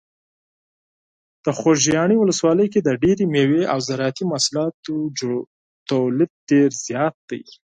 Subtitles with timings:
[1.43, 4.95] د خوږیاڼي ولسوالۍ کې د ډیری مېوې او زراعتي محصولاتو
[5.89, 7.41] تولید ډیر زیات دی.